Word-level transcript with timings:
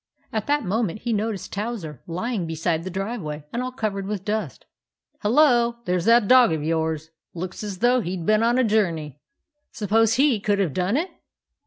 At 0.33 0.47
that 0.47 0.65
moment 0.65 1.01
he 1.01 1.13
noticed 1.13 1.53
Towser, 1.53 2.01
lying 2.07 2.47
beside 2.47 2.83
the 2.83 2.89
driveway 2.89 3.45
and 3.53 3.61
all 3.61 3.71
covered 3.71 4.07
with 4.07 4.25
dust. 4.25 4.65
"Hullo! 5.21 5.75
There's 5.85 6.05
that 6.05 6.27
dog 6.27 6.51
of 6.51 6.63
yours! 6.63 7.11
Looks 7.35 7.63
as 7.63 7.77
though 7.77 7.99
he 8.01 8.17
'd 8.17 8.25
been 8.25 8.41
on 8.41 8.57
a 8.57 8.63
journey. 8.63 9.19
Suppose 9.71 10.15
he 10.15 10.39
could 10.39 10.57
have 10.57 10.73
done 10.73 10.97
it 10.97 11.11